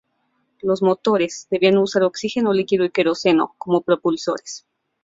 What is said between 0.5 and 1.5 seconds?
Los motores